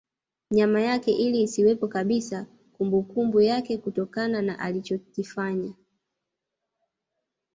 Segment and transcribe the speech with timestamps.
[0.51, 5.73] Nyama yake ili isiwepo kabisa kumbukumbu yake kutokana na alichikofanya